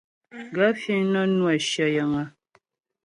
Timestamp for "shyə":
1.69-1.85